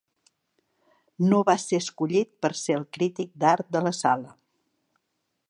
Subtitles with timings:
[1.33, 4.35] No va ser escollit per a ser el crític d'art de la sala.